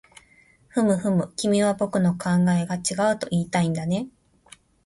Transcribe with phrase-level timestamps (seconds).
[0.67, 4.07] ふむふむ、君は僕の考えが違うといいたいんだね